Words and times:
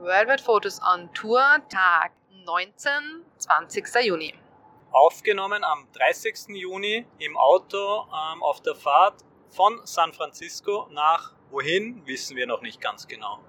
Worldwide 0.00 0.40
Photos 0.42 0.80
on 0.80 1.12
Tour, 1.12 1.58
Tag 1.68 2.12
19, 2.46 3.22
20. 3.36 3.84
Juni. 4.02 4.34
Aufgenommen 4.92 5.62
am 5.62 5.88
30. 5.92 6.56
Juni 6.56 7.06
im 7.18 7.36
Auto 7.36 8.06
ähm, 8.08 8.42
auf 8.42 8.62
der 8.62 8.74
Fahrt 8.74 9.22
von 9.50 9.78
San 9.84 10.14
Francisco 10.14 10.88
nach 10.90 11.34
wohin, 11.50 12.06
wissen 12.06 12.34
wir 12.34 12.46
noch 12.46 12.62
nicht 12.62 12.80
ganz 12.80 13.06
genau. 13.06 13.40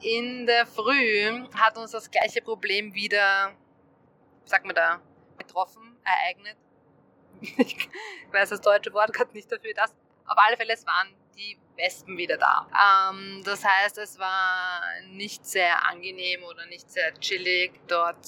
In 0.00 0.46
der 0.46 0.64
Früh 0.64 1.46
hat 1.52 1.76
uns 1.76 1.90
das 1.90 2.10
gleiche 2.10 2.40
Problem 2.40 2.94
wieder, 2.94 3.52
wie 4.42 4.48
sagt 4.48 4.64
man 4.64 4.74
da, 4.74 5.02
getroffen, 5.36 5.98
ereignet. 6.02 6.56
Ich 7.58 7.90
weiß 8.32 8.48
das 8.48 8.62
deutsche 8.62 8.92
Wort 8.94 9.12
gerade 9.12 9.32
nicht 9.34 9.52
dafür. 9.52 9.74
Das. 9.74 9.94
Auf 10.26 10.38
alle 10.38 10.56
Fälle, 10.56 10.72
es 10.72 10.86
waren 10.86 11.14
die 11.36 11.58
Wespen 11.76 12.16
wieder 12.16 12.36
da. 12.36 12.66
Ähm, 13.10 13.42
das 13.44 13.64
heißt, 13.64 13.98
es 13.98 14.18
war 14.18 14.80
nicht 15.08 15.44
sehr 15.46 15.88
angenehm 15.88 16.42
oder 16.44 16.66
nicht 16.66 16.90
sehr 16.90 17.12
chillig 17.20 17.72
dort 17.88 18.24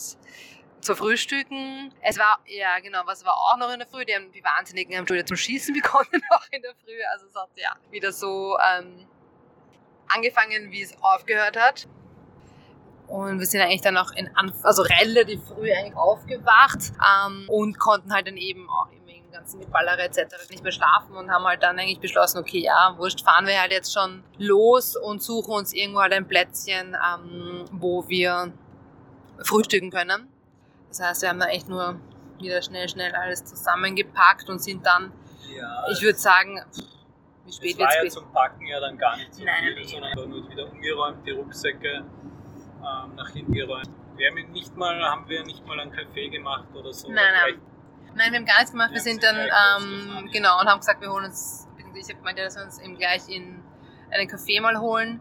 zu 0.80 0.95
frühstücken. 0.95 1.92
Es 2.01 2.18
war, 2.18 2.38
ja 2.46 2.78
genau, 2.80 3.02
was 3.04 3.24
war 3.24 3.34
auch 3.34 3.56
noch 3.56 3.73
in 3.73 3.78
der 3.78 3.88
Früh? 3.88 4.04
Die, 4.04 4.14
haben, 4.14 4.32
die 4.32 4.42
Wahnsinnigen 4.42 4.96
haben 4.96 5.06
schon 5.06 5.16
wieder 5.16 5.27
zum 5.27 5.37
Schießen 5.37 5.74
begonnen, 5.80 6.23
auch 6.30 6.46
in 6.51 6.62
der 6.62 6.74
Früh. 6.74 7.02
Also 7.12 7.27
es 7.27 7.34
hat 7.34 7.51
ja 7.56 7.74
wieder 7.90 8.12
so 8.12 8.56
ähm, 8.59 9.06
angefangen, 10.09 10.70
wie 10.70 10.82
es 10.82 10.96
aufgehört 11.02 11.56
hat. 11.56 11.88
Und 13.09 13.38
wir 13.38 13.46
sind 13.46 13.60
eigentlich 13.60 13.82
dann 13.82 13.96
auch 13.96 14.10
in 14.12 14.28
also 14.62 14.82
relativ 14.82 15.40
früh 15.46 15.73
eigentlich 15.73 15.96
aufgewacht 15.96 16.92
ähm, 17.01 17.48
und 17.48 17.78
konnten 17.78 18.12
halt 18.12 18.26
dann 18.26 18.37
eben 18.37 18.68
auch 18.68 18.90
im 18.90 19.05
ganzen 19.36 19.60
Geballere 19.60 20.02
etc. 20.02 20.50
nicht 20.50 20.62
mehr 20.62 20.72
schlafen 20.72 21.16
und 21.16 21.30
haben 21.30 21.45
halt 21.45 21.62
dann 21.62 21.78
eigentlich 21.78 22.00
beschlossen, 22.00 22.38
okay, 22.38 22.60
ja, 22.60 22.95
wurscht, 22.96 23.22
fahren 23.22 23.46
wir 23.46 23.60
halt 23.60 23.72
jetzt 23.72 23.92
schon 23.92 24.22
los 24.38 24.96
und 24.96 25.22
suchen 25.22 25.52
uns 25.52 25.72
irgendwo 25.72 26.00
halt 26.00 26.12
ein 26.12 26.26
Plätzchen, 26.26 26.96
ähm, 26.96 27.64
wo 27.72 28.09
wir 28.09 28.52
frühstücken 29.43 29.90
können. 29.90 30.28
Das 30.88 31.01
heißt, 31.01 31.23
wir 31.23 31.28
haben 31.28 31.40
da 31.40 31.46
echt 31.46 31.68
nur 31.68 32.01
wieder 32.38 32.62
schnell, 32.62 32.88
schnell 32.88 33.15
alles 33.15 33.45
zusammengepackt 33.45 34.48
und 34.48 34.62
sind 34.62 34.84
dann, 34.87 35.12
ja, 35.54 35.84
ich 35.90 36.02
würde 36.02 36.18
sagen, 36.18 36.60
wie 37.45 37.52
spät 37.52 37.78
wird 37.78 37.88
es? 37.88 37.96
war 37.96 38.04
ja 38.04 38.10
zum 38.10 38.32
Packen 38.32 38.66
ja 38.66 38.80
dann 38.80 38.98
gar 38.98 39.16
nicht 39.16 39.34
so 39.34 39.45
Nein, 39.45 39.74
viel, 39.76 39.88
sondern 39.88 40.30
nur 40.30 40.48
wieder 40.48 40.71
umgeräumt, 40.71 41.26
die 41.26 41.30
Rucksäcke 41.32 41.88
ähm, 41.98 43.15
nach 43.15 43.30
hinten 43.30 43.52
geräumt. 43.52 43.90
Wir 44.16 44.30
haben 44.30 44.52
nicht 44.52 44.76
mal, 44.76 44.98
haben 45.02 45.28
wir 45.28 45.45
nicht 45.45 45.66
mal 45.66 45.78
einen 45.78 45.93
Kaffee 45.93 46.28
gemacht 46.28 46.68
oder 46.74 46.93
so. 46.93 47.09
Nein, 47.10 47.24
nein. 47.32 47.60
Nein, 48.16 48.32
wir 48.32 48.38
haben 48.38 48.46
gar 48.46 48.56
nichts 48.56 48.72
gemacht. 48.72 48.92
Wir 48.92 49.00
sind 49.00 49.22
dann, 49.22 49.36
ähm, 49.36 50.30
genau, 50.32 50.59
und 50.60 50.68
haben 50.68 50.80
gesagt, 50.80 51.02
wir 51.02 51.12
holen 51.12 51.26
uns, 51.26 51.68
ich 51.95 52.04
habe 52.09 52.14
gemeint, 52.14 52.38
dass 52.38 52.56
wir 52.56 52.62
uns 52.62 52.78
eben 52.78 52.96
gleich 52.96 53.28
in 53.28 53.62
einen 54.10 54.28
Café 54.28 54.60
mal 54.60 54.78
holen. 54.78 55.20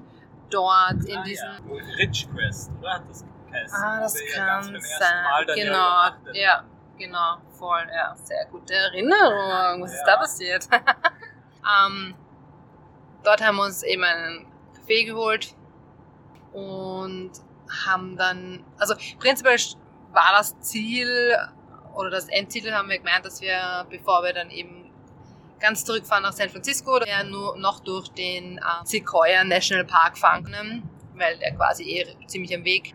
Dort 0.50 1.04
in 1.06 1.18
ah, 1.18 1.24
diesen. 1.24 1.46
Ja. 1.46 1.84
Rich 1.98 2.30
Quest, 2.32 2.72
oder? 2.80 2.94
Hat 2.94 3.10
das 3.10 3.26
geheißen? 3.48 3.78
Ah, 3.78 4.00
das 4.00 4.16
kann 4.34 4.64
sein. 4.64 5.46
Genau, 5.56 6.10
ja, 6.34 6.64
genau, 6.98 7.38
voll, 7.58 7.86
ja. 7.94 8.16
Sehr 8.16 8.46
gute 8.46 8.74
Erinnerung. 8.74 9.82
Was 9.82 9.92
ja. 9.92 9.98
ist 9.98 10.06
da 10.06 10.18
passiert? 10.18 10.68
ähm, 10.72 12.16
dort 13.24 13.44
haben 13.44 13.58
wir 13.58 13.64
uns 13.64 13.84
eben 13.84 14.04
einen 14.04 14.48
Kaffee 14.76 15.04
geholt 15.04 15.54
und 16.54 17.32
haben 17.86 18.16
dann, 18.16 18.64
also 18.78 18.96
prinzipiell 19.20 19.58
war 20.14 20.32
das 20.38 20.58
Ziel, 20.60 21.36
oder 21.96 22.10
das 22.10 22.28
Endziel 22.30 22.74
haben 22.74 22.90
wir 22.90 22.98
gemeint, 22.98 23.26
dass 23.26 23.42
wir, 23.42 23.86
bevor 23.90 24.24
wir 24.24 24.34
dann 24.34 24.50
eben 24.50 24.92
ganz 25.60 25.86
zurückfahren 25.86 26.24
nach 26.24 26.34
San 26.34 26.50
Francisco, 26.50 27.00
ja 27.06 27.24
nur 27.24 27.58
noch 27.58 27.80
durch 27.80 28.10
den 28.10 28.58
äh, 28.58 28.62
Sequoia 28.84 29.44
National 29.44 29.86
Park 29.86 30.18
fahren 30.18 30.44
können, 30.44 30.90
weil 31.16 31.38
der 31.40 31.56
quasi 31.56 31.84
eh 31.84 32.28
ziemlich 32.28 32.54
am 32.54 32.64
Weg 32.64 32.94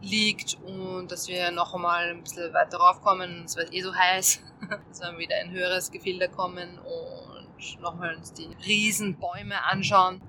liegt 0.00 0.56
und 0.64 1.10
dass 1.10 1.28
wir 1.28 1.50
noch 1.50 1.74
einmal 1.74 2.10
ein 2.10 2.22
bisschen 2.22 2.52
weiter 2.52 2.78
raufkommen. 2.78 3.44
Es 3.44 3.56
wird 3.56 3.72
eh 3.72 3.82
so 3.82 3.94
heiß, 3.94 4.42
dass 4.88 5.00
wir 5.00 5.18
wieder 5.18 5.40
in 5.40 5.48
ein 5.48 5.54
höheres 5.54 5.90
Gefilde 5.90 6.28
kommen 6.28 6.78
und 6.78 7.80
nochmal 7.80 8.14
uns 8.16 8.32
die 8.32 8.48
Riesenbäume 8.66 9.64
anschauen. 9.64 10.20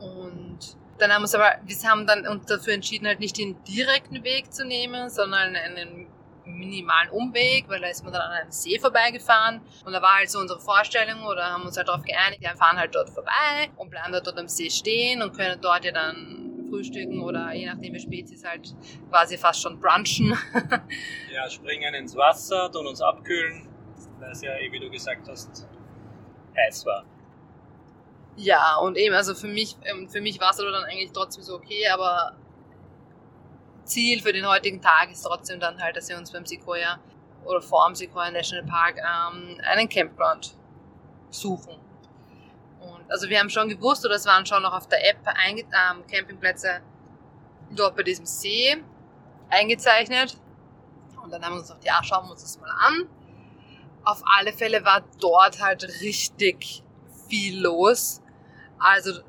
Und 0.00 0.76
dann 0.98 1.12
haben 1.12 1.20
wir 1.20 1.24
uns 1.24 1.34
aber, 1.34 1.56
wir 1.64 1.76
haben 1.88 2.06
dann 2.06 2.26
uns 2.26 2.46
dafür 2.46 2.74
entschieden, 2.74 3.06
halt 3.06 3.20
nicht 3.20 3.38
den 3.38 3.62
direkten 3.64 4.24
Weg 4.24 4.52
zu 4.52 4.64
nehmen, 4.64 5.10
sondern 5.10 5.54
einen 5.54 6.06
minimalen 6.44 7.10
Umweg, 7.10 7.68
weil 7.68 7.80
da 7.80 7.88
ist 7.88 8.04
man 8.04 8.12
dann 8.12 8.22
an 8.22 8.32
einem 8.32 8.50
See 8.50 8.78
vorbeigefahren 8.78 9.60
und 9.84 9.92
da 9.92 10.02
war 10.02 10.16
halt 10.16 10.30
so 10.30 10.38
unsere 10.38 10.60
Vorstellung 10.60 11.24
oder 11.24 11.44
haben 11.44 11.64
uns 11.64 11.76
halt 11.76 11.88
darauf 11.88 12.02
geeinigt, 12.02 12.40
wir 12.40 12.56
fahren 12.56 12.76
halt 12.76 12.94
dort 12.94 13.10
vorbei 13.10 13.70
und 13.76 13.90
bleiben 13.90 14.12
dort 14.12 14.38
am 14.38 14.48
See 14.48 14.70
stehen 14.70 15.22
und 15.22 15.36
können 15.36 15.60
dort 15.60 15.84
ja 15.84 15.92
dann 15.92 16.66
frühstücken 16.68 17.20
oder 17.20 17.52
je 17.52 17.66
nachdem 17.66 17.92
wie 17.92 18.00
spät 18.00 18.24
es 18.26 18.32
ist 18.32 18.48
halt 18.48 18.74
quasi 19.10 19.36
fast 19.36 19.60
schon 19.60 19.78
brunchen. 19.78 20.36
ja, 21.32 21.48
springen 21.50 21.94
ins 21.94 22.16
Wasser, 22.16 22.70
tun 22.72 22.86
uns 22.86 23.02
abkühlen, 23.02 23.68
weil 24.18 24.32
es 24.32 24.42
ja, 24.42 24.56
eh, 24.56 24.72
wie 24.72 24.80
du 24.80 24.90
gesagt 24.90 25.28
hast, 25.28 25.68
heiß 26.56 26.86
war. 26.86 27.04
Ja, 28.36 28.76
und 28.76 28.96
eben, 28.96 29.14
also 29.14 29.34
für 29.34 29.48
mich, 29.48 29.76
ähm, 29.84 30.08
für 30.08 30.22
mich 30.22 30.40
war 30.40 30.50
es 30.50 30.56
dann 30.56 30.84
eigentlich 30.84 31.12
trotzdem 31.12 31.42
so 31.42 31.56
okay, 31.56 31.86
aber 31.88 32.34
Ziel 33.84 34.22
für 34.22 34.32
den 34.32 34.46
heutigen 34.46 34.80
Tag 34.80 35.10
ist 35.10 35.22
trotzdem 35.22 35.60
dann 35.60 35.80
halt, 35.80 35.96
dass 35.96 36.08
wir 36.08 36.16
uns 36.16 36.30
beim 36.30 36.46
Sequoia 36.46 36.98
oder 37.44 37.60
vor 37.60 37.86
dem 37.86 37.94
Sequoia 37.94 38.30
National 38.30 38.64
Park 38.64 38.98
ähm, 38.98 39.60
einen 39.64 39.88
Campground 39.88 40.56
suchen. 41.30 41.74
Und 42.80 43.10
also 43.10 43.28
wir 43.28 43.38
haben 43.38 43.50
schon 43.50 43.68
gewusst, 43.68 44.04
oder 44.04 44.14
es 44.14 44.26
waren 44.26 44.46
schon 44.46 44.62
noch 44.62 44.72
auf 44.72 44.88
der 44.88 45.08
App 45.08 45.18
ähm, 45.26 46.06
Campingplätze 46.06 46.80
dort 47.70 47.96
bei 47.96 48.02
diesem 48.02 48.26
See 48.26 48.76
eingezeichnet. 49.48 50.36
Und 51.22 51.30
dann 51.30 51.44
haben 51.44 51.52
wir 51.52 51.58
uns 51.58 51.68
gesagt, 51.68 51.84
ja, 51.84 52.02
schauen 52.02 52.26
wir 52.26 52.32
uns 52.32 52.42
das 52.42 52.58
mal 52.60 52.70
an. 52.70 53.08
Auf 54.04 54.22
alle 54.36 54.52
Fälle 54.52 54.84
war 54.84 55.02
dort 55.20 55.60
halt 55.62 55.84
richtig 56.02 56.82
viel 57.28 57.60
los. 57.60 58.20
Also, 58.78 59.20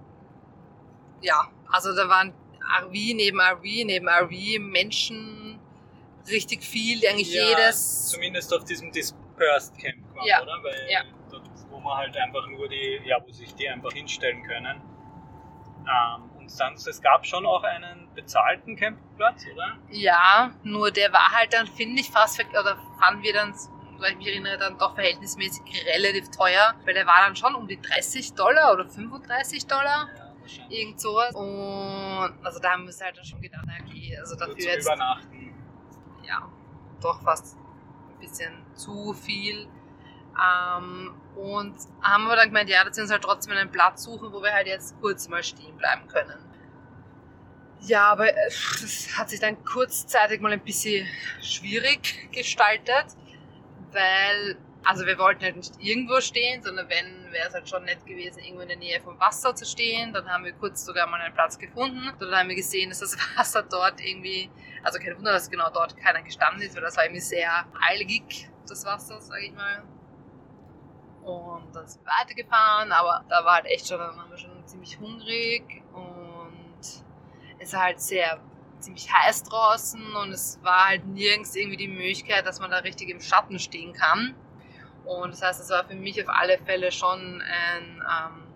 ja, 1.21 1.47
also 1.71 1.95
da 1.95 2.09
waren 2.09 2.33
RV 2.63 2.91
neben 2.91 3.39
RV 3.39 3.63
neben 3.63 4.07
RV, 4.07 4.59
Menschen, 4.59 5.59
richtig 6.27 6.63
viel, 6.63 7.05
eigentlich 7.07 7.33
ja, 7.33 7.47
jedes. 7.49 8.09
Zumindest 8.09 8.53
auf 8.53 8.63
diesem 8.63 8.91
Dispersed 8.91 9.77
Camp, 9.77 10.03
ja. 10.25 10.41
oder? 10.41 10.63
Weil 10.63 10.87
ja. 10.89 11.01
dort, 11.29 11.49
wo 11.69 11.79
man 11.79 11.97
halt 11.97 12.17
einfach 12.17 12.47
nur 12.47 12.67
die, 12.67 13.01
ja, 13.05 13.17
wo 13.25 13.31
sich 13.31 13.53
die 13.55 13.67
einfach 13.67 13.91
hinstellen 13.91 14.43
können. 14.43 14.81
Ähm, 15.85 16.29
und 16.37 16.49
sonst, 16.49 16.87
es 16.87 17.01
gab 17.01 17.25
schon 17.25 17.45
auch 17.45 17.63
einen 17.63 18.07
bezahlten 18.15 18.75
Campingplatz, 18.75 19.45
oder? 19.53 19.77
Ja, 19.89 20.51
nur 20.63 20.91
der 20.91 21.11
war 21.11 21.31
halt 21.31 21.53
dann, 21.53 21.67
finde 21.67 22.01
ich, 22.01 22.09
fast, 22.09 22.39
oder 22.39 22.77
fanden 22.99 23.23
wir 23.23 23.33
dann, 23.33 23.53
weil 23.97 24.11
ich 24.11 24.17
mich 24.17 24.27
erinnere, 24.27 24.57
dann 24.57 24.77
doch 24.77 24.95
verhältnismäßig 24.95 25.63
relativ 25.93 26.29
teuer, 26.31 26.73
weil 26.85 26.93
der 26.93 27.05
war 27.05 27.25
dann 27.25 27.35
schon 27.35 27.55
um 27.55 27.67
die 27.67 27.81
30 27.81 28.33
Dollar 28.33 28.73
oder 28.73 28.87
35 28.87 29.67
Dollar. 29.67 30.09
Ja 30.15 30.22
Irgend 30.69 30.99
sowas. 30.99 31.33
Und 31.35 32.45
also 32.45 32.59
da 32.59 32.71
haben 32.71 32.85
wir 32.85 32.93
halt 32.93 33.25
schon 33.25 33.41
gedacht, 33.41 33.65
okay, 33.65 34.17
also 34.19 34.35
dafür 34.35 34.55
Nur 34.55 34.63
jetzt. 34.63 34.85
Übernachten. 34.85 35.53
Ja, 36.23 36.49
doch 37.01 37.21
fast 37.21 37.57
ein 37.57 38.19
bisschen 38.19 38.53
zu 38.75 39.13
viel. 39.13 39.67
Ähm, 40.35 41.13
und 41.35 41.75
haben 42.01 42.25
wir 42.25 42.35
dann 42.35 42.47
gemeint, 42.47 42.69
ja, 42.69 42.83
dass 42.83 42.97
wir 42.97 43.03
uns 43.03 43.11
halt 43.11 43.23
trotzdem 43.23 43.53
einen 43.53 43.71
Platz 43.71 44.03
suchen, 44.03 44.31
wo 44.31 44.41
wir 44.41 44.53
halt 44.53 44.67
jetzt 44.67 44.99
kurz 44.99 45.27
mal 45.27 45.43
stehen 45.43 45.75
bleiben 45.77 46.07
können. 46.07 46.37
Ja, 47.81 48.11
aber 48.11 48.29
äh, 48.29 48.45
das 48.45 49.17
hat 49.17 49.29
sich 49.29 49.39
dann 49.39 49.63
kurzzeitig 49.65 50.41
mal 50.41 50.53
ein 50.53 50.63
bisschen 50.63 51.05
schwierig 51.41 52.31
gestaltet, 52.31 53.05
weil 53.91 54.57
also 54.85 55.05
wir 55.05 55.17
wollten 55.17 55.43
halt 55.43 55.55
nicht 55.55 55.73
irgendwo 55.79 56.19
stehen, 56.19 56.61
sondern 56.61 56.89
wenn, 56.89 57.31
wäre 57.31 57.47
es 57.47 57.53
halt 57.53 57.69
schon 57.69 57.83
nett 57.85 58.05
gewesen, 58.05 58.39
irgendwo 58.39 58.61
in 58.61 58.67
der 58.67 58.77
Nähe 58.77 58.99
vom 59.01 59.19
Wasser 59.19 59.55
zu 59.55 59.65
stehen. 59.65 60.13
Dann 60.13 60.29
haben 60.29 60.43
wir 60.43 60.53
kurz 60.53 60.85
sogar 60.85 61.07
mal 61.07 61.21
einen 61.21 61.33
Platz 61.33 61.57
gefunden. 61.57 62.11
Dann 62.19 62.35
haben 62.35 62.49
wir 62.49 62.55
gesehen, 62.55 62.89
dass 62.89 62.99
das 62.99 63.17
Wasser 63.37 63.63
dort 63.63 64.01
irgendwie, 64.01 64.49
also 64.83 64.99
kein 64.99 65.15
Wunder, 65.17 65.31
dass 65.31 65.49
genau 65.49 65.69
dort 65.69 65.95
keiner 65.97 66.21
gestanden 66.21 66.61
ist, 66.61 66.75
weil 66.75 66.83
das 66.83 66.97
war 66.97 67.05
irgendwie 67.05 67.21
sehr 67.21 67.65
heilgig, 67.81 68.49
das 68.67 68.85
Wasser, 68.85 69.21
sage 69.21 69.45
ich 69.45 69.53
mal. 69.53 69.83
Und 71.23 71.73
dann 71.73 71.87
sind 71.87 72.03
wir 72.03 72.11
weitergefahren, 72.19 72.91
aber 72.91 73.23
da 73.29 73.45
war 73.45 73.55
halt 73.55 73.65
echt 73.67 73.87
schon, 73.87 73.97
dann 73.97 74.15
waren 74.17 74.29
wir 74.29 74.37
schon 74.37 74.67
ziemlich 74.67 74.99
hungrig 74.99 75.81
und 75.93 76.81
es 77.59 77.73
war 77.73 77.83
halt 77.83 78.01
sehr 78.01 78.41
ziemlich 78.79 79.09
heiß 79.11 79.43
draußen 79.43 80.15
und 80.17 80.33
es 80.33 80.59
war 80.61 80.89
halt 80.89 81.05
nirgends 81.05 81.55
irgendwie 81.55 81.77
die 81.77 81.87
Möglichkeit, 81.87 82.45
dass 82.45 82.59
man 82.59 82.69
da 82.69 82.79
richtig 82.79 83.09
im 83.09 83.21
Schatten 83.21 83.57
stehen 83.57 83.93
kann. 83.93 84.35
Und 85.05 85.31
das 85.31 85.41
heißt, 85.41 85.61
es 85.61 85.69
war 85.69 85.83
für 85.83 85.95
mich 85.95 86.21
auf 86.21 86.29
alle 86.29 86.57
Fälle 86.59 86.91
schon 86.91 87.41
ein, 87.41 88.01
ähm, 88.01 88.47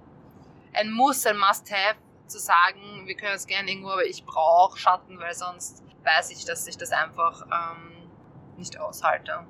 ein 0.74 0.92
Muss, 0.92 1.26
ein 1.26 1.38
Must-Have, 1.38 1.98
zu 2.28 2.40
sagen, 2.40 3.06
wir 3.06 3.16
können 3.16 3.36
es 3.36 3.48
gerne 3.48 3.70
irgendwo, 3.72 3.90
aber 3.92 4.06
ich 4.06 4.26
brauche 4.26 4.78
Schatten, 4.78 5.18
weil 5.20 5.34
sonst 5.34 5.82
weiß 6.04 6.32
ich, 6.32 6.44
dass 6.46 6.68
ich 6.68 6.78
das 6.78 6.92
einfach 6.92 7.42
ähm, 7.46 8.10
nicht 8.58 8.78
aushalte. 8.80 9.46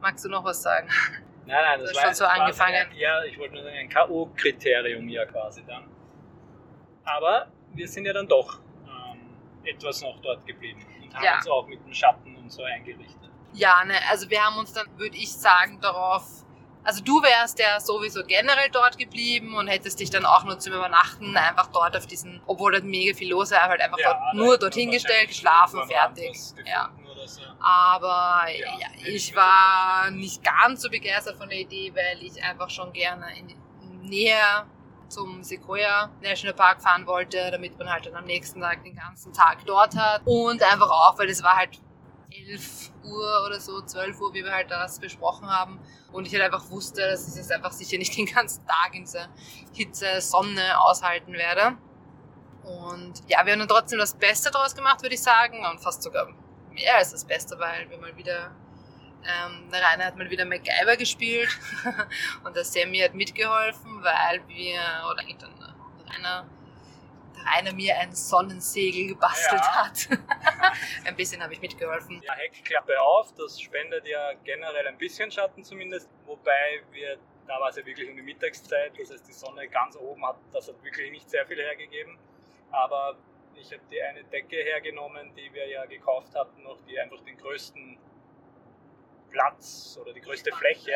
Magst 0.00 0.24
du 0.24 0.28
noch 0.28 0.44
was 0.44 0.62
sagen? 0.62 0.88
Nein, 1.46 1.62
nein, 1.62 1.80
das, 1.80 1.90
das 1.92 1.96
war 1.96 2.04
schon 2.06 2.14
so 2.14 2.24
angefangen. 2.24 2.74
Ein, 2.90 2.96
ja, 2.96 3.22
ich 3.24 3.38
wollte 3.38 3.54
nur 3.54 3.62
sagen, 3.62 3.76
ein 3.76 3.88
K.O.-Kriterium 3.88 5.08
ja 5.08 5.26
quasi 5.26 5.62
dann. 5.66 5.84
Aber 7.04 7.48
wir 7.72 7.86
sind 7.86 8.06
ja 8.06 8.12
dann 8.12 8.26
doch 8.26 8.60
ähm, 8.86 9.36
etwas 9.64 10.00
noch 10.02 10.18
dort 10.20 10.46
geblieben 10.46 10.84
und 11.02 11.14
haben 11.14 11.24
Ja. 11.24 11.36
uns 11.36 11.48
auch 11.48 11.66
mit 11.66 11.84
dem 11.84 11.92
Schatten 11.92 12.34
und 12.36 12.50
so 12.50 12.62
eingerichtet. 12.64 13.30
Ja, 13.54 13.84
ne, 13.84 13.94
also 14.10 14.28
wir 14.28 14.44
haben 14.44 14.58
uns 14.58 14.72
dann, 14.72 14.86
würde 14.98 15.16
ich 15.16 15.32
sagen, 15.32 15.80
darauf. 15.80 16.24
Also 16.82 17.02
du 17.02 17.22
wärst 17.22 17.58
ja 17.58 17.80
sowieso 17.80 18.22
generell 18.24 18.68
dort 18.70 18.98
geblieben 18.98 19.56
und 19.56 19.68
hättest 19.68 20.00
dich 20.00 20.10
dann 20.10 20.26
auch 20.26 20.44
nur 20.44 20.58
zum 20.58 20.74
Übernachten 20.74 21.34
einfach 21.34 21.68
dort 21.68 21.96
auf 21.96 22.06
diesen, 22.06 22.42
obwohl 22.46 22.72
dort 22.72 22.84
mega 22.84 23.16
viel 23.16 23.30
los 23.30 23.52
war, 23.52 23.62
halt 23.62 23.80
einfach 23.80 23.98
Ja, 23.98 24.12
dort 24.12 24.34
nur 24.34 24.58
dorthin 24.58 24.90
gestellt, 24.90 25.28
geschlafen, 25.28 25.80
fertig. 25.88 26.36
Ja. 26.66 26.90
so. 27.24 27.40
Aber 27.58 28.44
Ja, 28.50 28.78
ja, 28.78 28.88
ich 29.06 29.34
war 29.34 30.10
nicht 30.10 30.44
ganz 30.44 30.82
so 30.82 30.90
begeistert 30.90 31.38
von 31.38 31.48
der 31.48 31.60
Idee, 31.60 31.90
weil 31.94 32.22
ich 32.22 32.42
einfach 32.42 32.68
schon 32.68 32.92
gerne 32.92 33.26
in 33.38 33.56
näher 34.02 34.66
zum 35.08 35.42
Sequoia 35.42 36.10
National 36.22 36.54
Park 36.54 36.82
fahren 36.82 37.06
wollte, 37.06 37.50
damit 37.50 37.78
man 37.78 37.90
halt 37.90 38.06
dann 38.06 38.16
am 38.16 38.24
nächsten 38.24 38.60
Tag 38.60 38.82
den 38.84 38.96
ganzen 38.96 39.32
Tag 39.32 39.64
dort 39.64 39.96
hat. 39.96 40.22
Und 40.24 40.62
einfach 40.62 40.90
auch, 40.90 41.18
weil 41.18 41.28
es 41.28 41.42
war 41.42 41.56
halt 41.56 41.80
11 42.34 42.90
Uhr 43.04 43.46
oder 43.46 43.60
so, 43.60 43.80
12 43.80 44.20
Uhr, 44.20 44.34
wie 44.34 44.44
wir 44.44 44.52
halt 44.52 44.70
das 44.70 44.98
besprochen 44.98 45.48
haben. 45.48 45.78
Und 46.12 46.26
ich 46.26 46.32
halt 46.32 46.44
einfach 46.44 46.68
wusste, 46.70 47.00
dass 47.00 47.34
ich 47.34 47.40
es 47.40 47.50
einfach 47.50 47.72
sicher 47.72 47.98
nicht 47.98 48.16
den 48.16 48.26
ganzen 48.26 48.66
Tag 48.66 48.94
in 48.94 49.04
dieser 49.04 49.28
Hitze, 49.72 50.20
Sonne 50.20 50.80
aushalten 50.80 51.32
werde. 51.32 51.76
Und 52.64 53.22
ja, 53.28 53.44
wir 53.44 53.52
haben 53.52 53.60
dann 53.60 53.68
trotzdem 53.68 53.98
das 53.98 54.14
Beste 54.14 54.50
daraus 54.50 54.74
gemacht, 54.74 55.02
würde 55.02 55.14
ich 55.14 55.22
sagen. 55.22 55.64
Und 55.66 55.80
fast 55.80 56.02
sogar 56.02 56.28
mehr 56.70 56.96
als 56.96 57.12
das 57.12 57.24
Beste, 57.24 57.58
weil 57.58 57.88
wir 57.90 57.98
mal 57.98 58.16
wieder, 58.16 58.50
ähm, 59.22 59.70
Rainer 59.70 60.06
hat 60.06 60.16
mal 60.16 60.28
wieder 60.30 60.44
MacGyver 60.44 60.96
gespielt 60.96 61.48
und 62.44 62.56
der 62.56 62.64
Sammy 62.64 62.98
hat 62.98 63.14
mitgeholfen, 63.14 64.02
weil 64.02 64.46
wir, 64.48 64.80
oder 65.10 65.20
eigentlich 65.20 65.38
dann 65.38 65.54
der 65.58 65.74
Rainer, 66.12 66.46
der 67.44 67.52
Rainer 67.52 67.72
mir 67.74 67.96
ein 67.98 68.12
Sonnensegel 68.14 69.08
gebastelt 69.08 69.60
Ja. 69.60 69.84
hat. 69.86 70.08
ein 71.04 71.16
bisschen 71.16 71.42
habe 71.42 71.52
ich 71.52 71.60
mitgeholfen. 71.60 72.22
Ja, 72.22 72.34
Heckklappe 72.34 73.00
auf, 73.00 73.32
das 73.34 73.60
spendet 73.60 74.06
ja 74.06 74.32
generell 74.44 74.86
ein 74.86 74.98
bisschen 74.98 75.30
Schatten 75.30 75.62
zumindest, 75.64 76.08
wobei 76.26 76.82
wir, 76.92 77.18
da 77.46 77.60
war 77.60 77.68
es 77.70 77.76
ja 77.76 77.86
wirklich 77.86 78.08
um 78.08 78.16
die 78.16 78.22
Mittagszeit, 78.22 78.92
das 78.98 79.10
heißt 79.10 79.28
die 79.28 79.32
Sonne 79.32 79.68
ganz 79.68 79.96
oben 79.96 80.26
hat, 80.26 80.36
das 80.52 80.68
hat 80.68 80.82
wirklich 80.82 81.10
nicht 81.10 81.28
sehr 81.30 81.46
viel 81.46 81.58
hergegeben, 81.58 82.18
aber 82.70 83.16
ich 83.54 83.72
habe 83.72 83.82
die 83.90 84.00
eine 84.02 84.24
Decke 84.24 84.56
hergenommen, 84.56 85.32
die 85.36 85.52
wir 85.52 85.68
ja 85.68 85.84
gekauft 85.86 86.34
hatten, 86.34 86.62
noch 86.62 86.80
die 86.88 86.98
einfach 86.98 87.20
den 87.20 87.36
größten 87.38 87.98
Platz 89.30 89.98
oder 90.00 90.12
die 90.12 90.20
größte 90.20 90.50
Fläche 90.52 90.92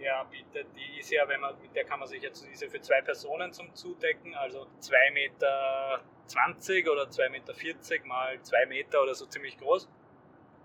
ja, 0.00 0.24
bietet. 0.24 0.66
Die 0.76 1.00
ist 1.00 1.10
ja, 1.10 1.28
wenn 1.28 1.40
man, 1.40 1.60
mit 1.60 1.74
der 1.74 1.84
kann 1.84 1.98
man 1.98 2.08
sich 2.08 2.22
jetzt, 2.22 2.46
die 2.46 2.52
ist 2.52 2.62
ja 2.62 2.68
für 2.68 2.80
zwei 2.80 3.00
Personen 3.02 3.52
zum 3.52 3.74
Zudecken, 3.74 4.34
also 4.34 4.66
2,20 4.80 5.12
Meter 5.12 6.92
oder 6.92 7.04
2,40 7.04 7.30
Meter 7.30 8.06
mal 8.06 8.40
2 8.42 8.66
Meter 8.66 9.02
oder 9.02 9.14
so 9.14 9.26
ziemlich 9.26 9.58
groß. 9.58 9.88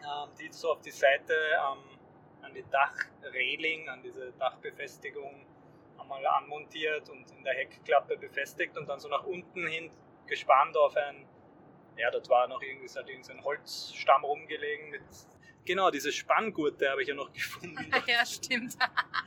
Ähm, 0.02 0.30
die 0.40 0.52
so 0.52 0.72
auf 0.72 0.82
die 0.82 0.92
Seite 0.92 1.34
ähm, 1.34 1.98
an 2.42 2.54
die 2.54 2.66
Dachreling, 2.70 3.88
an 3.90 4.04
diese 4.04 4.34
Dachbefestigung 4.34 5.46
einmal 5.98 6.26
anmontiert 6.26 7.10
und 7.10 7.32
in 7.32 7.44
der 7.44 7.54
Heckklappe 7.54 8.18
befestigt 8.18 8.78
und 8.78 8.88
dann 8.88 9.00
so 9.00 9.08
nach 9.08 9.24
unten 9.24 9.66
hin 9.68 9.90
gespannt 10.28 10.76
auf 10.78 10.96
ein, 10.96 11.26
ja, 11.98 12.12
dort 12.12 12.30
war 12.30 12.48
noch 12.48 12.62
irgendwie 12.62 12.88
so 12.88 13.00
ein 13.00 13.44
Holzstamm 13.44 14.26
rumgelegen 14.26 14.90
mit, 14.90 15.04
genau, 15.66 15.90
diese 15.92 16.12
Spanngurte 16.12 16.90
habe 16.90 17.02
ich 17.02 17.08
ja 17.08 17.16
noch 17.16 17.32
gefunden. 17.34 17.78
ja, 18.08 18.26
stimmt. 18.26 18.74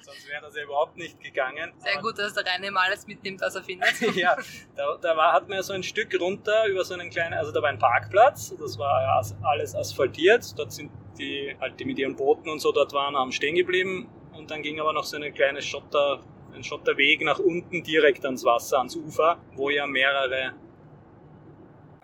Sonst 0.01 0.29
wäre 0.29 0.43
das 0.43 0.57
ja 0.57 0.65
überhaupt 0.65 0.97
nicht 0.97 1.21
gegangen. 1.21 1.73
Sehr 1.79 2.01
gut, 2.01 2.19
dass 2.19 2.35
der 2.35 2.45
Rainer 2.47 2.69
immer 2.69 2.83
alles 2.83 3.07
mitnimmt, 3.07 3.41
was 3.41 3.55
er 3.55 3.63
findet. 3.63 4.01
ja, 4.17 4.37
da, 4.75 4.97
da 5.01 5.17
war, 5.17 5.33
hat 5.33 5.49
man 5.49 5.59
ja 5.59 5.63
so 5.63 5.73
ein 5.73 5.83
Stück 5.83 6.19
runter 6.21 6.67
über 6.67 6.85
so 6.85 6.95
einen 6.95 7.11
kleinen, 7.11 7.35
also 7.35 7.53
da 7.53 7.63
war 7.63 7.69
ein 7.69 7.79
Parkplatz, 7.79 8.55
das 8.59 8.79
war 8.79 9.03
ja 9.03 9.23
alles 9.43 9.75
asphaltiert, 9.75 10.59
dort 10.59 10.73
sind 10.73 10.91
die, 11.19 11.57
halt 11.61 11.79
die 11.81 11.85
mit 11.85 11.99
ihren 11.99 12.17
Booten 12.17 12.49
und 12.49 12.61
so 12.61 12.73
dort 12.73 12.93
waren, 12.93 13.17
haben 13.17 13.33
stehen 13.33 13.55
geblieben 13.55 14.09
und 14.33 14.51
dann 14.51 14.63
ging 14.63 14.81
aber 14.81 14.93
noch 14.93 15.05
so 15.05 15.17
eine 15.17 15.33
kleine 15.33 15.63
Schotter, 15.63 16.21
ein 16.55 16.63
Schotterweg 16.63 17.23
nach 17.23 17.39
unten 17.39 17.83
direkt 17.83 18.25
ans 18.25 18.45
Wasser, 18.45 18.79
ans 18.79 18.97
Ufer, 18.97 19.39
wo 19.55 19.71
ja 19.71 19.87
mehrere, 19.87 20.55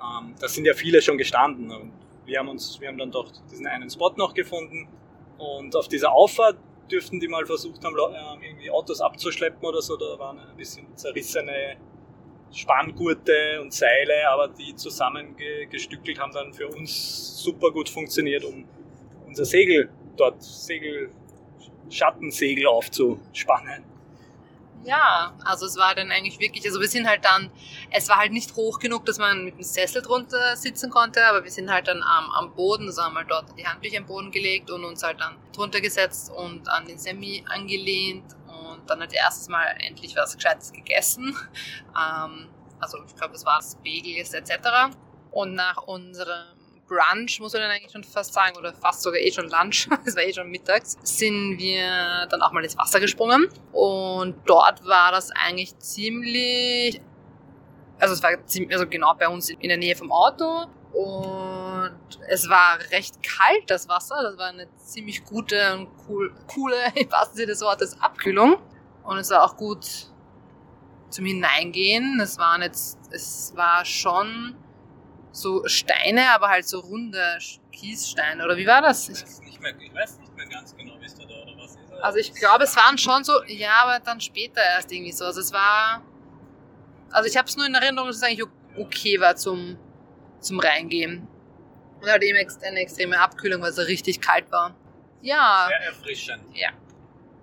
ähm, 0.01 0.35
da 0.39 0.49
sind 0.49 0.65
ja 0.65 0.75
viele 0.75 1.01
schon 1.03 1.19
gestanden 1.19 1.71
und 1.71 2.02
wir 2.25 2.39
haben 2.39 2.49
uns, 2.49 2.81
wir 2.81 2.89
haben 2.89 2.99
dann 2.99 3.11
doch 3.11 3.31
diesen 3.51 3.67
einen 3.67 3.91
Spot 3.91 4.13
noch 4.17 4.35
gefunden 4.35 4.89
und 5.39 5.75
auf 5.75 5.89
dieser 5.89 6.13
Auffahrt 6.13 6.57
dürften 6.91 7.19
die 7.21 7.29
mal 7.29 7.47
versucht 7.47 7.85
haben, 7.85 7.97
ähm, 7.97 8.43
irgendwie 8.43 8.71
Autos 8.71 9.01
abzuschleppen 9.01 9.65
oder 9.65 9.81
so. 9.81 9.97
Da 9.97 10.19
waren 10.19 10.39
ein 10.39 10.57
bisschen 10.57 10.87
zerrissene 10.97 11.77
Spanngurte 12.53 13.61
und 13.61 13.73
Seile, 13.73 14.29
aber 14.29 14.49
die 14.49 14.75
zusammengestückelt 14.77 16.19
haben 16.21 16.33
dann 16.33 16.53
für 16.53 16.69
uns 16.69 17.43
super 17.43 17.71
gut 17.71 17.89
funktioniert, 17.89 18.45
um 18.45 18.65
unser 19.27 19.45
Segel 19.45 19.89
dort, 20.17 20.43
Segel, 20.43 21.11
Schattensegel 21.89 22.67
aufzuspannen. 22.67 23.92
Ja, 24.85 25.33
also 25.45 25.67
es 25.67 25.77
war 25.77 25.95
dann 25.95 26.11
eigentlich 26.11 26.41
wirklich, 26.41 26.67
also 26.67 26.81
wir 26.81 26.89
sind 26.89 27.07
halt 27.07 27.25
dann, 27.25 27.51
es 27.91 28.09
war 28.09 28.17
halt 28.17 28.33
nicht 28.33 28.57
hoch 28.57 28.81
genug, 28.81 29.05
dass 29.07 29.19
man 29.19 29.45
mit 29.45 29.55
dem 29.55 29.63
Sessel 29.63 30.03
drunter 30.03 30.57
sitzen 30.57 30.91
konnte, 30.91 31.25
aber 31.25 31.45
wir 31.45 31.51
sind 31.53 31.71
halt 31.71 31.87
dann 31.87 32.03
am, 32.03 32.31
am 32.33 32.55
Boden, 32.55 32.87
also 32.87 33.03
haben 33.03 33.15
halt 33.17 33.31
dort 33.31 33.57
die 33.57 33.65
Handtücher 33.65 33.99
am 33.99 34.07
Boden 34.07 34.33
gelegt 34.33 34.71
und 34.73 34.85
uns 34.85 35.05
halt 35.05 35.21
dann 35.21 35.37
drunter 35.53 35.81
gesetzt 35.81 36.33
und 36.33 36.69
an 36.69 36.87
den 36.87 36.99
Semi 36.99 37.45
angelehnt 37.49 38.25
und 38.49 38.91
dann 38.91 38.99
halt 38.99 39.13
erstes 39.13 39.49
Mal 39.49 39.65
endlich 39.79 40.17
was 40.17 40.37
Gescheites 40.37 40.73
gegessen. 40.73 41.37
Ähm, 41.95 42.49
also 42.81 42.99
ich 43.07 43.15
glaube, 43.15 43.35
es 43.35 43.45
war 43.45 43.63
Bagels 43.85 44.33
etc. 44.33 44.97
Und 45.31 45.55
nach 45.55 45.83
unserem 45.83 46.62
Brunch, 46.87 47.41
muss 47.41 47.53
man 47.53 47.63
dann 47.63 47.71
eigentlich 47.71 47.93
schon 47.93 48.05
fast 48.05 48.33
sagen, 48.35 48.57
oder 48.57 48.73
fast 48.75 49.03
sogar 49.03 49.21
eh 49.21 49.33
schon 49.33 49.49
Lunch, 49.49 49.89
es 50.05 50.17
war 50.17 50.23
eh 50.23 50.33
schon 50.33 50.51
mittags, 50.51 50.97
sind 51.03 51.59
wir 51.59 52.27
dann 52.31 52.43
auch 52.43 52.53
mal 52.53 52.63
ins 52.65 52.77
Wasser 52.77 53.01
gesprungen. 53.01 53.49
Und 53.73 54.37
dort 54.47 54.85
war 54.87 55.13
das 55.13 55.31
eigentlich 55.33 55.79
ziemlich, 55.79 57.01
also 57.99 58.15
es 58.15 58.23
war 58.23 58.31
ziemlich, 58.47 58.73
also 58.73 58.87
genau 58.87 59.15
bei 59.15 59.29
uns 59.29 59.51
in 59.51 59.69
der 59.69 59.79
Nähe 59.79 59.97
vom 59.97 60.13
Auto. 60.13 60.67
Und 60.93 62.21
es 62.29 62.49
war 62.49 62.79
recht 62.91 63.23
kalt, 63.23 63.71
das 63.71 63.89
Wasser. 63.89 64.17
Das 64.23 64.37
war 64.37 64.49
eine 64.49 64.69
ziemlich 64.77 65.25
gute 65.25 65.75
und 65.75 65.89
cool, 66.09 66.35
coole, 66.53 66.77
im 66.95 67.11
wahrsten 67.11 67.37
Sinne 67.37 67.47
des 67.49 67.63
Wortes, 67.63 68.01
Abkühlung. 68.01 68.59
Und 69.05 69.19
es 69.19 69.31
war 69.31 69.43
auch 69.43 69.57
gut 69.57 69.87
zum 71.09 71.25
Hineingehen. 71.25 72.21
Es 72.21 72.39
waren 72.39 72.63
jetzt, 72.63 72.99
es 73.11 73.53
war 73.57 73.85
schon 73.85 74.55
so 75.33 75.67
Steine, 75.67 76.31
aber 76.33 76.49
halt 76.49 76.67
so 76.69 76.81
runde 76.81 77.39
Kiessteine. 77.73 78.45
Oder 78.45 78.57
wie 78.57 78.67
war 78.67 78.83
das? 78.83 79.09
Ich 79.09 79.23
weiß 79.23 79.41
nicht 79.41 79.61
mehr, 79.61 79.75
ich 79.81 79.95
weiß 79.95 80.19
nicht 80.19 80.37
mehr 80.37 80.47
ganz 80.47 80.77
genau, 80.77 80.95
wie 81.01 81.07
es 81.07 81.15
da 81.15 81.25
oder 81.25 81.55
was 81.57 81.73
ist. 81.73 81.93
Also 82.03 82.19
ich 82.19 82.35
glaube, 82.35 82.65
es 82.65 82.77
waren 82.77 82.99
schon 82.99 83.25
so, 83.25 83.43
ja, 83.47 83.83
aber 83.85 84.01
dann 84.01 84.21
später 84.21 84.61
erst 84.61 84.93
irgendwie 84.93 85.13
so. 85.13 85.25
Also 85.25 85.41
es 85.41 85.53
war, 85.53 86.03
also 87.11 87.29
ich 87.29 87.37
habe 87.37 87.49
es 87.49 87.57
nur 87.57 87.67
in 87.67 87.75
Erinnerung, 87.75 88.09
dass 88.09 88.17
es 88.17 88.23
eigentlich 88.23 88.47
okay 88.77 89.21
war 89.21 89.37
zum, 89.37 89.79
zum 90.41 90.61
Reingehen. 90.61 91.27
Und 92.01 92.11
halt 92.11 92.23
eben 92.25 92.37
eine 92.37 92.81
extreme 92.81 93.19
Abkühlung, 93.19 93.63
weil 93.63 93.71
es 93.71 93.79
richtig 93.79 94.21
kalt 94.21 94.51
war. 94.51 94.75
Ja, 95.23 95.67
Sehr 95.69 95.87
erfrischend. 95.87 96.43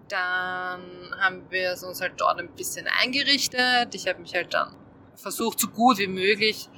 dann 0.09 0.81
haben 1.17 1.49
wir 1.49 1.71
es 1.71 1.83
uns 1.83 2.01
halt 2.01 2.13
dort 2.17 2.39
ein 2.39 2.49
bisschen 2.55 2.87
eingerichtet. 3.01 3.95
Ich 3.95 4.07
habe 4.07 4.19
mich 4.19 4.35
halt 4.35 4.53
dann 4.53 4.75
versucht, 5.15 5.59
so 5.59 5.67
gut 5.69 5.97
wie 5.97 6.07
möglich 6.07 6.69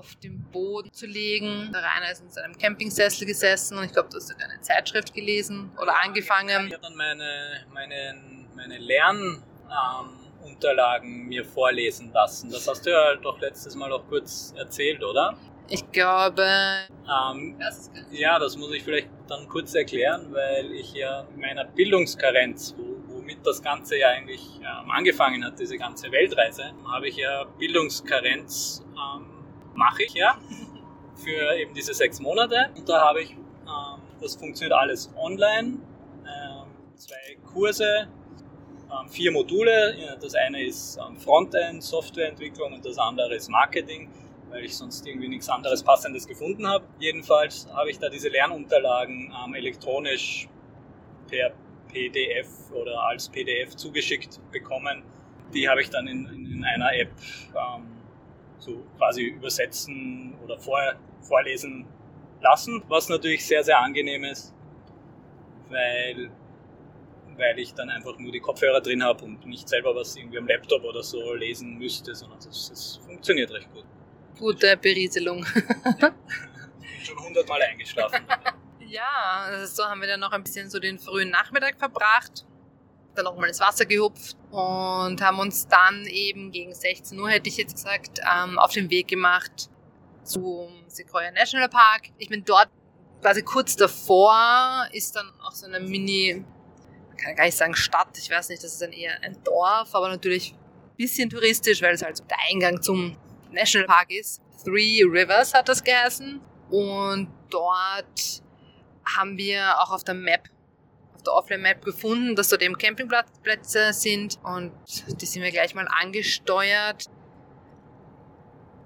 auf 0.00 0.14
den 0.16 0.40
Boden 0.50 0.92
zu 0.92 1.06
legen. 1.06 1.70
Der 1.72 1.82
Rainer 1.82 2.10
ist 2.10 2.22
in 2.22 2.30
seinem 2.30 2.56
Campingsessel 2.56 3.26
gesessen 3.26 3.76
und 3.76 3.84
ich 3.84 3.92
glaube, 3.92 4.08
du 4.08 4.16
hast 4.16 4.34
eine 4.42 4.60
Zeitschrift 4.62 5.12
gelesen 5.14 5.70
oder 5.80 5.92
Ich 6.00 6.06
angefangen. 6.08 6.72
habe 6.72 6.78
dann 6.80 6.96
meine, 6.96 7.66
meine, 7.72 8.14
meine 8.56 8.78
Lernunterlagen 8.78 11.28
mir 11.28 11.44
vorlesen 11.44 12.10
lassen. 12.12 12.50
Das 12.50 12.66
hast 12.66 12.86
du 12.86 12.90
ja 12.90 13.14
doch 13.16 13.38
letztes 13.40 13.74
Mal 13.74 13.92
auch 13.92 14.06
kurz 14.08 14.54
erzählt, 14.56 15.04
oder? 15.04 15.36
Ich 15.68 15.88
glaube, 15.92 16.42
Ähm, 16.42 17.56
das 17.60 17.90
ja, 18.10 18.38
das 18.38 18.56
muss 18.56 18.72
ich 18.72 18.82
vielleicht 18.82 19.08
dann 19.28 19.46
kurz 19.48 19.74
erklären, 19.74 20.32
weil 20.32 20.72
ich 20.72 20.94
ja 20.94 21.26
in 21.34 21.40
meiner 21.40 21.64
Bildungskarenz, 21.64 22.74
wo, 22.76 22.96
womit 23.14 23.46
das 23.46 23.62
Ganze 23.62 23.96
ja 23.98 24.08
eigentlich 24.08 24.40
ähm, 24.60 24.90
angefangen 24.90 25.44
hat, 25.44 25.60
diese 25.60 25.76
ganze 25.78 26.10
Weltreise, 26.10 26.72
habe 26.90 27.08
ich 27.08 27.16
ja 27.16 27.44
Bildungskarenz, 27.58 28.82
ähm, 28.94 29.26
mache 29.80 30.04
ich 30.04 30.14
ja, 30.14 30.38
für 31.16 31.56
eben 31.56 31.74
diese 31.74 31.94
sechs 31.94 32.20
Monate. 32.20 32.70
Und 32.76 32.88
da 32.88 33.00
habe 33.00 33.22
ich, 33.22 33.30
ähm, 33.32 34.00
das 34.20 34.36
funktioniert 34.36 34.78
alles 34.78 35.10
online, 35.16 35.78
ähm, 36.18 36.68
zwei 36.96 37.36
Kurse, 37.52 38.08
ähm, 38.92 39.08
vier 39.08 39.32
Module. 39.32 39.96
Das 40.20 40.34
eine 40.34 40.62
ist 40.64 40.98
ähm, 40.98 41.16
Frontend, 41.16 41.82
Softwareentwicklung 41.82 42.74
und 42.74 42.84
das 42.84 42.98
andere 42.98 43.34
ist 43.34 43.48
Marketing 43.48 44.08
weil 44.50 44.64
ich 44.64 44.76
sonst 44.76 45.06
irgendwie 45.06 45.28
nichts 45.28 45.48
anderes 45.48 45.80
Passendes 45.80 46.26
gefunden 46.26 46.66
habe. 46.66 46.84
Jedenfalls 46.98 47.68
habe 47.72 47.88
ich 47.88 48.00
da 48.00 48.08
diese 48.08 48.30
Lernunterlagen 48.30 49.32
ähm, 49.46 49.54
elektronisch 49.54 50.48
per 51.28 51.52
PDF 51.86 52.48
oder 52.72 53.00
als 53.00 53.28
PDF 53.28 53.76
zugeschickt 53.76 54.40
bekommen. 54.50 55.04
Die 55.54 55.68
habe 55.68 55.82
ich 55.82 55.90
dann 55.90 56.08
in, 56.08 56.26
in, 56.26 56.52
in 56.52 56.64
einer 56.64 56.92
App 56.94 57.12
ähm, 57.54 57.99
so 58.60 58.84
quasi 58.96 59.22
übersetzen 59.22 60.34
oder 60.44 60.58
vor, 60.58 60.78
vorlesen 61.20 61.86
lassen, 62.40 62.82
was 62.88 63.08
natürlich 63.08 63.46
sehr, 63.46 63.64
sehr 63.64 63.78
angenehm 63.78 64.24
ist, 64.24 64.54
weil, 65.68 66.30
weil 67.36 67.58
ich 67.58 67.74
dann 67.74 67.90
einfach 67.90 68.18
nur 68.18 68.32
die 68.32 68.40
Kopfhörer 68.40 68.80
drin 68.80 69.02
habe 69.02 69.24
und 69.24 69.44
nicht 69.46 69.68
selber 69.68 69.94
was 69.94 70.16
irgendwie 70.16 70.38
am 70.38 70.46
Laptop 70.46 70.84
oder 70.84 71.02
so 71.02 71.34
lesen 71.34 71.78
müsste, 71.78 72.14
sondern 72.14 72.38
das, 72.38 72.68
das 72.68 73.00
funktioniert 73.04 73.50
recht 73.50 73.72
gut. 73.72 73.84
Gute 74.38 74.76
Berieselung. 74.76 75.44
Ja. 75.98 76.14
Ich 76.80 77.06
bin 77.06 77.16
schon 77.16 77.24
hundertmal 77.26 77.62
eingeschlafen. 77.62 78.20
ja, 78.86 79.66
so 79.66 79.84
haben 79.84 80.00
wir 80.00 80.08
dann 80.08 80.20
noch 80.20 80.32
ein 80.32 80.42
bisschen 80.42 80.70
so 80.70 80.78
den 80.78 80.98
frühen 80.98 81.30
Nachmittag 81.30 81.78
verbracht 81.78 82.44
dann 83.14 83.24
nochmal 83.24 83.48
ins 83.48 83.60
Wasser 83.60 83.86
gehupft 83.86 84.36
und 84.50 85.20
haben 85.20 85.38
uns 85.38 85.66
dann 85.68 86.06
eben 86.06 86.52
gegen 86.52 86.74
16 86.74 87.18
Uhr, 87.18 87.28
hätte 87.28 87.48
ich 87.48 87.56
jetzt 87.56 87.74
gesagt, 87.74 88.20
ähm, 88.20 88.58
auf 88.58 88.72
den 88.72 88.90
Weg 88.90 89.08
gemacht 89.08 89.68
zum 90.22 90.84
Sequoia 90.86 91.30
National 91.32 91.68
Park. 91.68 92.08
Ich 92.18 92.28
bin 92.28 92.44
dort 92.44 92.68
quasi 93.20 93.42
kurz 93.42 93.76
davor, 93.76 94.86
ist 94.92 95.16
dann 95.16 95.30
auch 95.42 95.52
so 95.52 95.66
eine 95.66 95.80
Mini, 95.80 96.44
kann 97.16 97.34
gar 97.34 97.44
nicht 97.44 97.56
sagen 97.56 97.74
Stadt, 97.74 98.16
ich 98.16 98.30
weiß 98.30 98.48
nicht, 98.48 98.62
das 98.62 98.72
ist 98.72 98.82
dann 98.82 98.92
eher 98.92 99.22
ein 99.22 99.42
Dorf, 99.44 99.94
aber 99.94 100.08
natürlich 100.08 100.52
ein 100.52 100.96
bisschen 100.96 101.28
touristisch, 101.28 101.82
weil 101.82 101.94
es 101.94 102.02
halt 102.02 102.16
so 102.16 102.24
der 102.24 102.38
Eingang 102.50 102.80
zum 102.80 103.16
National 103.52 103.86
Park 103.86 104.10
ist. 104.10 104.40
Three 104.64 105.02
Rivers 105.04 105.54
hat 105.54 105.68
das 105.68 105.82
geheißen 105.82 106.40
und 106.70 107.28
dort 107.50 108.42
haben 109.16 109.36
wir 109.36 109.80
auch 109.80 109.90
auf 109.90 110.04
der 110.04 110.14
Map 110.14 110.48
auf 111.20 111.46
der 111.46 111.58
Offline-Map 111.58 111.84
gefunden, 111.84 112.36
dass 112.36 112.48
dort 112.48 112.62
eben 112.62 112.76
Campingplätze 112.76 113.92
sind 113.92 114.38
und 114.42 114.72
die 115.20 115.26
sind 115.26 115.42
wir 115.42 115.50
gleich 115.50 115.74
mal 115.74 115.88
angesteuert. 115.88 117.06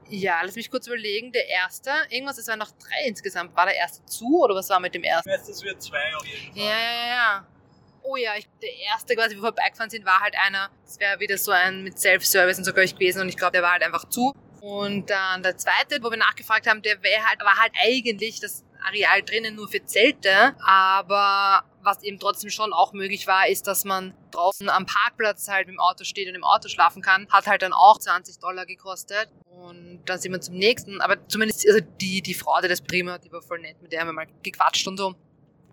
Ja, 0.08 0.40
lass 0.42 0.54
mich 0.54 0.70
kurz 0.70 0.86
überlegen. 0.86 1.32
Der 1.32 1.48
erste, 1.48 1.90
irgendwas, 2.10 2.38
es 2.38 2.46
waren 2.46 2.58
noch 2.58 2.70
drei 2.72 3.06
insgesamt. 3.06 3.56
War 3.56 3.66
der 3.66 3.76
erste 3.76 4.04
zu 4.04 4.42
oder 4.42 4.54
was 4.54 4.68
war 4.68 4.78
mit 4.80 4.94
dem 4.94 5.02
ersten? 5.02 5.28
Ich 5.30 5.36
weiß, 5.36 5.48
es 5.48 5.62
wird 5.62 5.82
zwei 5.82 6.14
auf 6.16 6.26
jeden 6.26 6.54
Fall. 6.54 6.62
Ja, 6.62 6.78
ja, 6.78 7.06
ja. 7.08 7.46
Oh 8.02 8.16
ja, 8.16 8.32
ich, 8.36 8.46
der 8.60 8.74
erste 8.92 9.16
quasi, 9.16 9.34
wo 9.34 9.40
wir 9.40 9.48
vorbeigefahren 9.48 9.88
sind, 9.88 10.04
war 10.04 10.20
halt 10.20 10.34
einer, 10.38 10.70
das 10.84 11.00
wäre 11.00 11.18
wieder 11.20 11.38
so 11.38 11.52
ein 11.52 11.82
mit 11.82 11.98
Self-Service 11.98 12.58
und 12.58 12.64
so 12.64 12.72
glaube 12.72 12.84
ich 12.84 12.94
gewesen 12.94 13.22
und 13.22 13.30
ich 13.30 13.36
glaube, 13.36 13.52
der 13.52 13.62
war 13.62 13.72
halt 13.72 13.82
einfach 13.82 14.08
zu. 14.10 14.34
Und 14.60 15.08
dann 15.08 15.42
der 15.42 15.56
zweite, 15.56 16.02
wo 16.02 16.10
wir 16.10 16.18
nachgefragt 16.18 16.66
haben, 16.66 16.82
der 16.82 17.02
wäre 17.02 17.24
halt, 17.24 17.40
war 17.40 17.56
halt 17.56 17.72
eigentlich 17.82 18.40
das 18.40 18.64
Areal 18.86 19.22
drinnen 19.22 19.54
nur 19.54 19.68
für 19.68 19.84
Zelte, 19.84 20.54
aber 20.64 21.64
was 21.84 22.02
eben 22.02 22.18
trotzdem 22.18 22.50
schon 22.50 22.72
auch 22.72 22.92
möglich 22.92 23.26
war, 23.26 23.48
ist, 23.48 23.66
dass 23.66 23.84
man 23.84 24.14
draußen 24.30 24.68
am 24.68 24.86
Parkplatz 24.86 25.48
halt 25.48 25.68
dem 25.68 25.78
Auto 25.78 26.04
steht 26.04 26.28
und 26.28 26.34
im 26.34 26.44
Auto 26.44 26.68
schlafen 26.68 27.02
kann. 27.02 27.28
Hat 27.30 27.46
halt 27.46 27.62
dann 27.62 27.72
auch 27.72 27.98
20 27.98 28.38
Dollar 28.38 28.66
gekostet. 28.66 29.28
Und 29.46 30.02
dann 30.06 30.18
sind 30.18 30.32
wir 30.32 30.40
zum 30.40 30.56
nächsten. 30.56 31.00
Aber 31.00 31.26
zumindest 31.28 31.66
also 31.68 31.80
die, 32.00 32.22
die 32.22 32.34
Frau, 32.34 32.60
die 32.60 32.82
Prima, 32.82 33.18
die 33.18 33.30
war 33.32 33.42
voll 33.42 33.60
nett, 33.60 33.80
mit 33.82 33.92
der 33.92 34.00
haben 34.00 34.08
wir 34.08 34.12
mal 34.12 34.26
gequatscht 34.42 34.86
und 34.88 34.96
so. 34.96 35.14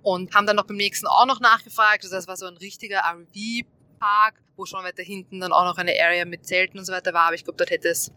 Und 0.03 0.34
haben 0.34 0.48
dann 0.48 0.56
noch 0.56 0.65
beim 0.65 0.77
nächsten 0.77 1.08
auch 1.08 1.25
noch 1.25 1.39
nachgefragt. 1.39 2.03
Also 2.03 2.15
das 2.15 2.27
war 2.27 2.38
so 2.38 2.46
ein 2.46 2.58
richtiger 2.58 3.00
RV-Park, 3.00 4.41
wo 4.56 4.65
schon 4.65 4.84
weiter 4.84 5.03
hinten 5.03 5.39
dann 5.39 5.53
auch 5.53 5.65
noch 5.65 5.77
eine 5.77 5.94
Area 6.01 6.25
mit 6.25 6.46
Zelten 6.46 6.80
und 6.80 6.86
so 6.86 6.94
weiter 6.94 7.13
war. 7.13 7.27
Aber 7.27 7.36
ich 7.36 7.44
glaube, 7.44 7.58
dort 7.58 7.70
hätte 7.70 7.89
es 7.89 8.12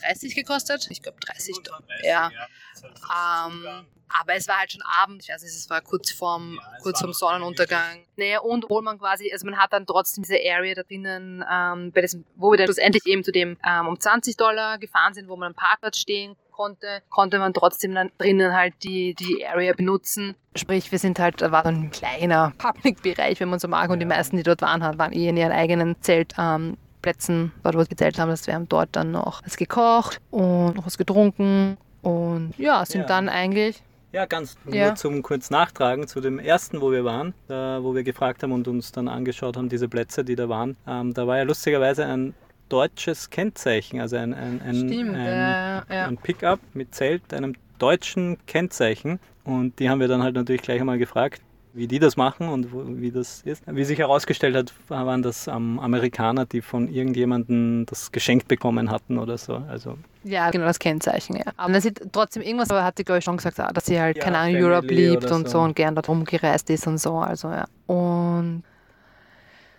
30 0.00 0.34
gekostet. 0.34 0.88
Ich 0.90 1.02
glaube 1.02 1.18
30. 1.20 1.56
35, 1.56 2.04
ja. 2.04 2.30
ja. 2.30 3.46
Ähm, 3.46 3.86
aber 4.20 4.34
es 4.34 4.46
war 4.48 4.58
halt 4.58 4.72
schon 4.72 4.82
Abend, 4.82 5.22
ich 5.22 5.30
weiß 5.30 5.42
nicht, 5.42 5.54
es 5.54 5.70
war 5.70 5.80
kurz 5.80 6.10
vorm, 6.10 6.58
ja, 6.60 6.78
kurz 6.82 7.00
vorm 7.00 7.12
Sonnenuntergang. 7.12 8.04
Naja, 8.16 8.40
und 8.40 8.64
obwohl 8.64 8.82
man 8.82 8.98
quasi, 8.98 9.30
also 9.32 9.46
man 9.46 9.56
hat 9.56 9.72
dann 9.72 9.86
trotzdem 9.86 10.24
diese 10.24 10.36
Area 10.36 10.74
da 10.74 10.82
drinnen, 10.82 11.44
ähm, 11.50 11.92
bei 11.92 12.02
diesem, 12.02 12.24
wo 12.36 12.50
wir 12.50 12.58
dann 12.58 12.66
schlussendlich 12.66 13.06
eben 13.06 13.24
zu 13.24 13.32
dem 13.32 13.56
ähm, 13.66 13.88
um 13.88 13.98
20 13.98 14.36
Dollar 14.36 14.78
gefahren 14.78 15.14
sind, 15.14 15.28
wo 15.28 15.36
man 15.36 15.48
am 15.48 15.54
Parkplatz 15.54 15.98
stehen 15.98 16.36
konnte, 16.50 17.02
konnte 17.08 17.38
man 17.38 17.54
trotzdem 17.54 17.94
dann 17.94 18.10
drinnen 18.18 18.54
halt 18.54 18.74
die, 18.82 19.14
die 19.14 19.46
Area 19.46 19.72
benutzen. 19.72 20.36
Sprich, 20.54 20.92
wir 20.92 20.98
sind 20.98 21.18
halt, 21.18 21.40
da 21.40 21.50
war 21.50 21.62
so 21.62 21.70
ein 21.70 21.90
kleiner 21.90 22.52
Public-Bereich, 22.58 23.40
wenn 23.40 23.48
man 23.48 23.58
so 23.58 23.68
mag, 23.68 23.90
und 23.90 24.00
die 24.00 24.06
meisten, 24.06 24.36
die 24.36 24.42
dort 24.42 24.60
waren, 24.60 24.82
waren 24.98 25.12
eh 25.12 25.28
in 25.28 25.36
ihren 25.36 25.52
eigenen 25.52 26.00
Zelt. 26.02 26.34
Ähm, 26.38 26.76
Plätzen, 27.02 27.52
dort 27.62 27.74
wo 27.74 27.80
wir 27.80 27.86
gezählt 27.86 28.18
haben, 28.18 28.30
dass 28.30 28.46
wir 28.46 28.54
haben 28.54 28.68
dort 28.68 28.90
dann 28.92 29.10
noch 29.10 29.42
was 29.44 29.56
gekocht 29.56 30.20
und 30.30 30.76
noch 30.76 30.86
was 30.86 30.96
getrunken 30.96 31.76
und 32.02 32.54
ja, 32.56 32.84
sind 32.86 33.02
ja. 33.02 33.06
dann 33.06 33.28
eigentlich 33.28 33.82
ja, 34.12 34.26
ganz 34.26 34.56
ja. 34.70 34.88
nur 34.88 34.94
zum 34.96 35.22
kurz 35.22 35.50
Nachtragen 35.50 36.06
zu 36.06 36.20
dem 36.20 36.38
ersten, 36.38 36.80
wo 36.80 36.92
wir 36.92 37.04
waren, 37.04 37.34
da, 37.48 37.82
wo 37.82 37.94
wir 37.94 38.02
gefragt 38.02 38.42
haben 38.42 38.52
und 38.52 38.68
uns 38.68 38.92
dann 38.92 39.08
angeschaut 39.08 39.56
haben, 39.56 39.68
diese 39.68 39.88
Plätze, 39.88 40.22
die 40.24 40.36
da 40.36 40.48
waren. 40.48 40.76
Ähm, 40.86 41.14
da 41.14 41.26
war 41.26 41.38
ja 41.38 41.44
lustigerweise 41.44 42.04
ein 42.04 42.34
deutsches 42.68 43.30
Kennzeichen, 43.30 44.00
also 44.00 44.16
ein, 44.16 44.34
ein, 44.34 44.60
ein, 44.62 44.74
Stimmt, 44.74 45.14
ein, 45.14 45.16
äh, 45.16 45.94
ja. 45.94 46.06
ein 46.06 46.16
Pickup 46.18 46.60
mit 46.74 46.94
Zelt, 46.94 47.32
einem 47.32 47.54
deutschen 47.78 48.38
Kennzeichen. 48.46 49.18
Und 49.44 49.78
die 49.78 49.90
haben 49.90 50.00
wir 50.00 50.08
dann 50.08 50.22
halt 50.22 50.34
natürlich 50.34 50.62
gleich 50.62 50.80
einmal 50.80 50.98
gefragt, 50.98 51.42
wie 51.74 51.86
die 51.86 51.98
das 51.98 52.16
machen 52.16 52.48
und 52.48 52.68
wie 53.00 53.10
das 53.10 53.42
ist. 53.42 53.62
Wie 53.66 53.84
sich 53.84 53.98
herausgestellt 53.98 54.56
hat, 54.56 54.72
waren 54.88 55.22
das 55.22 55.46
ähm, 55.46 55.78
Amerikaner, 55.78 56.44
die 56.46 56.60
von 56.60 56.88
irgendjemandem 56.88 57.86
das 57.86 58.12
geschenkt 58.12 58.48
bekommen 58.48 58.90
hatten 58.90 59.18
oder 59.18 59.38
so. 59.38 59.62
Also 59.68 59.96
ja, 60.24 60.50
genau, 60.50 60.66
das 60.66 60.78
Kennzeichen, 60.78 61.36
ja. 61.36 61.44
Aber 61.56 61.80
sie 61.80 61.92
trotzdem 61.92 62.42
irgendwas, 62.42 62.70
aber 62.70 62.84
hat 62.84 62.96
sie, 62.96 63.04
glaube 63.04 63.18
ich, 63.18 63.24
schon 63.24 63.36
gesagt, 63.36 63.58
dass 63.58 63.86
sie 63.86 64.00
halt, 64.00 64.18
ja, 64.18 64.24
keine 64.24 64.38
Ahnung, 64.38 64.62
Europe 64.62 64.86
liebt 64.86 65.30
und 65.30 65.48
so. 65.48 65.58
so 65.58 65.60
und 65.60 65.74
gern 65.74 65.94
dort 65.94 66.08
rumgereist 66.08 66.70
ist 66.70 66.86
und 66.86 66.98
so, 66.98 67.16
also 67.16 67.48
ja. 67.48 67.66
Und 67.86 68.62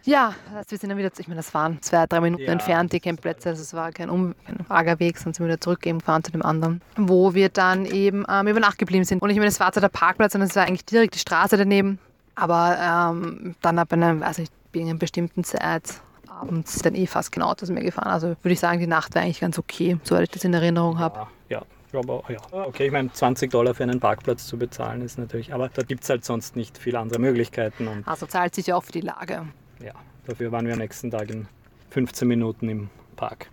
ja, 0.05 0.35
also 0.55 0.71
wir 0.71 0.77
sind 0.77 0.89
dann 0.89 0.97
wieder, 0.97 1.11
ich 1.17 1.27
meine, 1.27 1.39
das 1.39 1.53
waren 1.53 1.81
zwei, 1.81 2.05
drei 2.07 2.19
Minuten 2.19 2.43
ja. 2.43 2.51
entfernt, 2.51 2.91
die 2.91 2.99
Campplätze, 2.99 3.49
also 3.49 3.61
es 3.61 3.73
war 3.73 3.91
kein, 3.91 4.09
um, 4.09 4.35
kein 4.45 4.59
arger 4.69 4.99
Weg, 4.99 5.17
sonst 5.17 5.37
sind 5.37 5.45
wir 5.45 5.53
wieder 5.53 5.61
zurückgefahren 5.61 6.23
zu 6.23 6.31
dem 6.31 6.41
anderen, 6.41 6.81
wo 6.97 7.33
wir 7.33 7.49
dann 7.49 7.85
eben 7.85 8.25
ähm, 8.29 8.47
über 8.47 8.59
Nacht 8.59 8.77
geblieben 8.77 9.05
sind. 9.05 9.21
Und 9.21 9.29
ich 9.29 9.37
meine, 9.37 9.47
es 9.47 9.59
war 9.59 9.71
zwar 9.71 9.81
der 9.81 9.89
Parkplatz 9.89 10.35
und 10.35 10.41
es 10.41 10.55
war 10.55 10.65
eigentlich 10.65 10.85
direkt 10.85 11.15
die 11.15 11.19
Straße 11.19 11.57
daneben, 11.57 11.99
aber 12.35 12.77
ähm, 12.79 13.55
dann 13.61 13.79
ab 13.79 13.93
einer, 13.93 14.19
weiß 14.19 14.39
ich, 14.39 14.49
wegen 14.73 14.89
einer 14.89 14.99
bestimmten 14.99 15.43
Zeit 15.43 16.01
abends 16.27 16.79
dann 16.79 16.95
eh 16.95 17.07
fast 17.07 17.31
genau 17.31 17.53
das 17.53 17.69
mir 17.69 17.83
gefahren. 17.83 18.09
Also 18.09 18.35
würde 18.41 18.53
ich 18.53 18.59
sagen, 18.59 18.79
die 18.79 18.87
Nacht 18.87 19.15
war 19.15 19.21
eigentlich 19.21 19.39
ganz 19.39 19.57
okay, 19.57 19.97
soweit 20.03 20.23
ich 20.23 20.29
das 20.31 20.43
in 20.43 20.53
Erinnerung 20.53 20.99
habe. 20.99 21.27
Ja, 21.49 21.59
ja. 21.59 21.61
Aber, 21.95 22.23
ja. 22.27 22.39
Okay, 22.51 22.87
ich 22.87 22.91
meine, 22.91 23.13
20 23.13 23.51
Dollar 23.51 23.75
für 23.75 23.83
einen 23.83 23.99
Parkplatz 23.99 24.47
zu 24.47 24.57
bezahlen 24.57 25.01
ist 25.01 25.19
natürlich, 25.19 25.53
aber 25.53 25.69
da 25.69 25.83
gibt 25.83 26.03
es 26.03 26.09
halt 26.09 26.25
sonst 26.25 26.55
nicht 26.55 26.79
viele 26.79 26.97
andere 26.97 27.19
Möglichkeiten. 27.19 27.87
Also 28.07 28.25
zahlt 28.25 28.55
sich 28.55 28.65
ja 28.65 28.75
auch 28.75 28.83
für 28.83 28.93
die 28.93 29.01
Lage 29.01 29.45
ja, 29.83 29.93
dafür 30.25 30.51
waren 30.51 30.65
wir 30.65 30.73
am 30.73 30.79
nächsten 30.79 31.11
Tag 31.11 31.29
in 31.29 31.47
15 31.89 32.27
Minuten 32.27 32.69
im 32.69 32.89
Park. 33.15 33.49